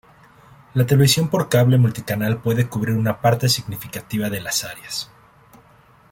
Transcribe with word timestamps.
La 0.73 0.83
televisión 0.87 1.27
por 1.29 1.47
cable 1.47 1.77
multicanal 1.77 2.41
puede 2.41 2.67
cubrir 2.67 2.95
una 2.95 3.21
parte 3.21 3.47
significativa 3.49 4.31
de 4.31 4.41
las 4.41 4.63
áreas. 4.63 5.11